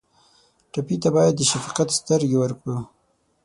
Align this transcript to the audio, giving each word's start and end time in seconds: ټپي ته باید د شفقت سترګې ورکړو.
ټپي 0.71 0.95
ته 1.03 1.09
باید 1.15 1.33
د 1.37 1.41
شفقت 1.51 1.87
سترګې 1.99 2.37
ورکړو. 2.39 2.77